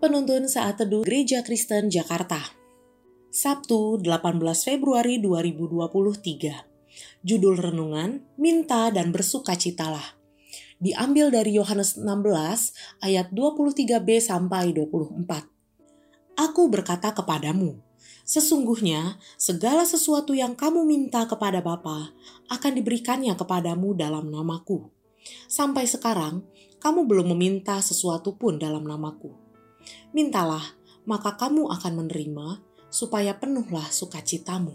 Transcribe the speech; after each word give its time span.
Penuntun 0.00 0.48
Saat 0.48 0.80
Teduh 0.80 1.04
Gereja 1.04 1.44
Kristen 1.44 1.92
Jakarta 1.92 2.40
Sabtu 3.28 4.00
18 4.00 4.32
Februari 4.64 5.20
2023 5.20 7.20
Judul 7.20 7.60
Renungan 7.60 8.24
Minta 8.40 8.88
dan 8.88 9.12
Bersukacitalah 9.12 10.16
Diambil 10.80 11.28
dari 11.28 11.60
Yohanes 11.60 12.00
16 12.00 12.16
ayat 13.04 13.28
23b 13.28 14.08
sampai 14.24 14.72
24 14.72 15.20
Aku 16.48 16.72
berkata 16.72 17.12
kepadamu, 17.12 17.76
Sesungguhnya 18.24 19.20
segala 19.36 19.84
sesuatu 19.84 20.32
yang 20.32 20.56
kamu 20.56 20.80
minta 20.88 21.28
kepada 21.28 21.60
Bapa 21.60 22.16
akan 22.48 22.72
diberikannya 22.72 23.36
kepadamu 23.36 23.92
dalam 23.92 24.32
namaku. 24.32 24.88
Sampai 25.44 25.84
sekarang, 25.84 26.40
kamu 26.80 27.04
belum 27.04 27.36
meminta 27.36 27.76
sesuatu 27.84 28.40
pun 28.40 28.56
dalam 28.56 28.88
namaku. 28.88 29.39
Mintalah, 30.10 30.74
maka 31.06 31.38
kamu 31.38 31.70
akan 31.70 31.92
menerima, 32.06 32.62
supaya 32.90 33.38
penuhlah 33.38 33.86
sukacitamu. 33.88 34.74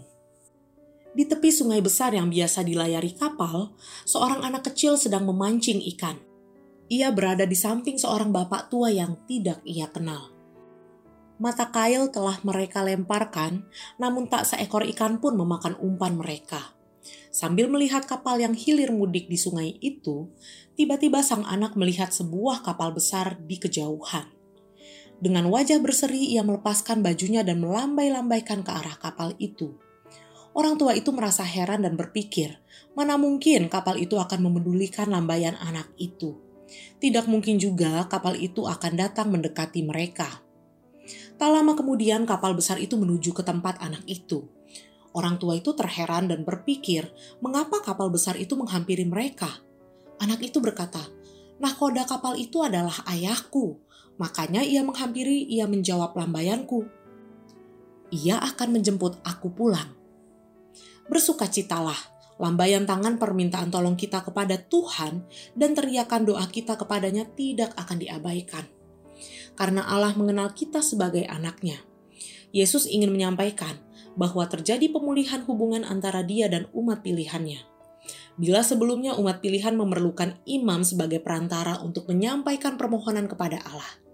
Di 1.16 1.24
tepi 1.24 1.48
sungai 1.48 1.80
besar 1.80 2.12
yang 2.12 2.28
biasa 2.28 2.60
dilayari 2.60 3.16
kapal, 3.16 3.72
seorang 4.04 4.44
anak 4.44 4.68
kecil 4.68 5.00
sedang 5.00 5.24
memancing 5.24 5.80
ikan. 5.96 6.20
Ia 6.92 7.08
berada 7.08 7.48
di 7.48 7.56
samping 7.56 7.96
seorang 7.96 8.32
bapak 8.32 8.68
tua 8.68 8.92
yang 8.92 9.16
tidak 9.24 9.64
ia 9.64 9.88
kenal. 9.88 10.28
Mata 11.40 11.68
kail 11.72 12.12
telah 12.12 12.36
mereka 12.44 12.84
lemparkan, 12.84 13.64
namun 13.96 14.28
tak 14.28 14.44
seekor 14.44 14.84
ikan 14.92 15.16
pun 15.16 15.36
memakan 15.40 15.76
umpan 15.80 16.20
mereka. 16.20 16.76
Sambil 17.32 17.72
melihat 17.72 18.04
kapal 18.04 18.40
yang 18.40 18.52
hilir 18.52 18.92
mudik 18.92 19.28
di 19.28 19.40
sungai 19.40 19.76
itu, 19.80 20.28
tiba-tiba 20.76 21.24
sang 21.24 21.48
anak 21.48 21.76
melihat 21.80 22.12
sebuah 22.12 22.60
kapal 22.60 22.92
besar 22.92 23.40
di 23.40 23.56
kejauhan. 23.56 24.35
Dengan 25.16 25.48
wajah 25.48 25.80
berseri, 25.80 26.36
ia 26.36 26.44
melepaskan 26.44 27.00
bajunya 27.00 27.40
dan 27.40 27.64
melambai-lambaikan 27.64 28.60
ke 28.60 28.70
arah 28.70 28.96
kapal 29.00 29.32
itu. 29.40 29.76
Orang 30.56 30.80
tua 30.80 30.96
itu 30.96 31.12
merasa 31.12 31.44
heran 31.44 31.84
dan 31.84 32.00
berpikir, 32.00 32.56
mana 32.96 33.20
mungkin 33.20 33.68
kapal 33.68 34.00
itu 34.00 34.16
akan 34.16 34.48
memedulikan 34.48 35.08
lambaian 35.12 35.56
anak 35.60 35.88
itu. 36.00 36.36
Tidak 36.96 37.28
mungkin 37.28 37.60
juga 37.60 38.08
kapal 38.08 38.40
itu 38.40 38.64
akan 38.64 38.92
datang 38.96 39.28
mendekati 39.32 39.84
mereka. 39.84 40.40
Tak 41.36 41.48
lama 41.52 41.76
kemudian 41.76 42.24
kapal 42.24 42.56
besar 42.56 42.80
itu 42.80 42.96
menuju 42.96 43.36
ke 43.36 43.44
tempat 43.44 43.78
anak 43.84 44.02
itu. 44.08 44.48
Orang 45.16 45.40
tua 45.40 45.56
itu 45.56 45.72
terheran 45.72 46.28
dan 46.28 46.44
berpikir, 46.44 47.08
mengapa 47.40 47.80
kapal 47.80 48.12
besar 48.12 48.36
itu 48.36 48.56
menghampiri 48.56 49.04
mereka? 49.08 49.48
Anak 50.20 50.40
itu 50.44 50.60
berkata, 50.60 51.00
Nahkoda 51.56 52.04
kapal 52.04 52.36
itu 52.36 52.60
adalah 52.60 53.00
ayahku. 53.08 53.80
Makanya 54.16 54.64
ia 54.64 54.80
menghampiri, 54.80 55.44
ia 55.44 55.68
menjawab 55.68 56.16
lambaianku. 56.16 56.88
Ia 58.12 58.40
akan 58.40 58.80
menjemput 58.80 59.20
aku 59.26 59.52
pulang. 59.52 59.92
Bersukacitalah, 61.06 61.98
lambaian 62.40 62.88
tangan 62.88 63.20
permintaan 63.20 63.68
tolong 63.68 63.94
kita 63.94 64.24
kepada 64.24 64.56
Tuhan 64.56 65.24
dan 65.52 65.70
teriakan 65.76 66.24
doa 66.24 66.44
kita 66.48 66.80
kepadanya 66.80 67.28
tidak 67.36 67.76
akan 67.76 67.96
diabaikan. 68.00 68.64
Karena 69.56 69.84
Allah 69.88 70.12
mengenal 70.16 70.52
kita 70.52 70.84
sebagai 70.84 71.24
anaknya. 71.28 71.80
Yesus 72.52 72.88
ingin 72.88 73.12
menyampaikan 73.12 73.76
bahwa 74.16 74.48
terjadi 74.48 74.88
pemulihan 74.88 75.44
hubungan 75.44 75.84
antara 75.84 76.24
dia 76.24 76.48
dan 76.48 76.68
umat 76.72 77.04
pilihannya. 77.04 77.60
Bila 78.36 78.60
sebelumnya 78.60 79.16
umat 79.16 79.40
pilihan 79.40 79.72
memerlukan 79.76 80.40
imam 80.44 80.84
sebagai 80.84 81.20
perantara 81.24 81.80
untuk 81.80 82.08
menyampaikan 82.08 82.76
permohonan 82.76 83.28
kepada 83.28 83.60
Allah, 83.64 84.05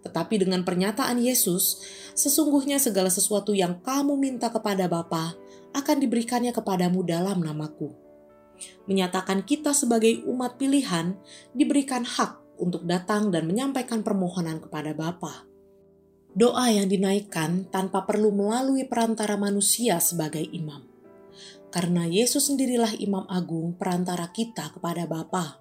tetapi 0.00 0.40
dengan 0.40 0.64
pernyataan 0.64 1.20
Yesus, 1.20 1.84
sesungguhnya 2.16 2.80
segala 2.80 3.12
sesuatu 3.12 3.52
yang 3.52 3.80
kamu 3.84 4.16
minta 4.16 4.48
kepada 4.48 4.88
Bapa 4.88 5.36
akan 5.76 5.96
diberikannya 6.00 6.50
kepadamu 6.56 7.04
dalam 7.04 7.44
namaku. 7.44 7.92
Menyatakan 8.88 9.44
kita 9.44 9.72
sebagai 9.72 10.20
umat 10.28 10.60
pilihan 10.60 11.16
diberikan 11.56 12.04
hak 12.04 12.60
untuk 12.60 12.84
datang 12.84 13.32
dan 13.32 13.48
menyampaikan 13.48 14.04
permohonan 14.04 14.60
kepada 14.60 14.92
Bapa. 14.92 15.48
Doa 16.30 16.70
yang 16.70 16.86
dinaikkan 16.86 17.66
tanpa 17.72 18.06
perlu 18.06 18.30
melalui 18.30 18.86
perantara 18.86 19.34
manusia 19.34 19.98
sebagai 19.98 20.44
imam. 20.44 20.86
Karena 21.74 22.06
Yesus 22.06 22.50
sendirilah 22.50 22.98
imam 22.98 23.26
agung 23.26 23.74
perantara 23.74 24.30
kita 24.30 24.70
kepada 24.74 25.06
Bapa. 25.10 25.58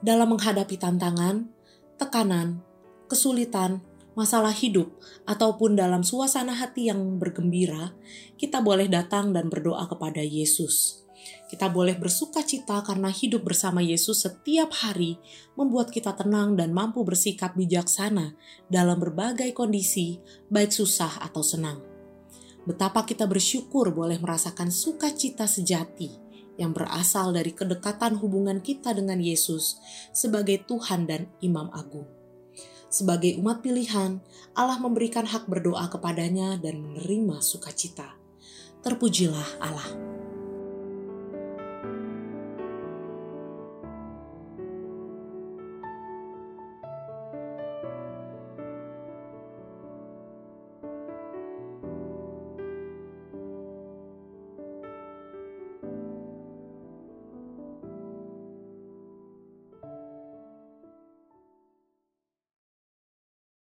Dalam 0.00 0.36
menghadapi 0.36 0.76
tantangan, 0.76 1.48
tekanan, 1.96 2.60
kesulitan, 3.14 3.78
masalah 4.18 4.50
hidup, 4.50 4.90
ataupun 5.22 5.78
dalam 5.78 6.02
suasana 6.02 6.50
hati 6.58 6.90
yang 6.90 6.98
bergembira, 7.22 7.94
kita 8.34 8.58
boleh 8.58 8.90
datang 8.90 9.30
dan 9.30 9.46
berdoa 9.46 9.86
kepada 9.86 10.18
Yesus. 10.18 11.06
Kita 11.48 11.70
boleh 11.70 11.94
bersuka 11.96 12.42
cita 12.42 12.82
karena 12.82 13.08
hidup 13.08 13.46
bersama 13.46 13.80
Yesus 13.80 14.26
setiap 14.26 14.74
hari 14.74 15.16
membuat 15.54 15.88
kita 15.94 16.12
tenang 16.12 16.58
dan 16.58 16.74
mampu 16.74 17.00
bersikap 17.06 17.54
bijaksana 17.54 18.34
dalam 18.66 18.98
berbagai 18.98 19.54
kondisi, 19.54 20.18
baik 20.50 20.74
susah 20.74 21.22
atau 21.22 21.40
senang. 21.40 21.80
Betapa 22.66 23.06
kita 23.06 23.30
bersyukur 23.30 23.94
boleh 23.94 24.18
merasakan 24.18 24.68
sukacita 24.74 25.46
sejati 25.46 26.10
yang 26.58 26.74
berasal 26.74 27.30
dari 27.32 27.54
kedekatan 27.54 28.18
hubungan 28.18 28.58
kita 28.60 28.92
dengan 28.92 29.22
Yesus 29.22 29.78
sebagai 30.12 30.66
Tuhan 30.66 31.06
dan 31.06 31.30
Imam 31.38 31.70
Agung. 31.72 32.23
Sebagai 32.94 33.34
umat 33.42 33.58
pilihan, 33.58 34.22
Allah 34.54 34.78
memberikan 34.78 35.26
hak 35.26 35.50
berdoa 35.50 35.90
kepadanya 35.90 36.54
dan 36.62 36.78
menerima 36.78 37.42
sukacita. 37.42 38.14
Terpujilah 38.86 39.58
Allah. 39.58 40.13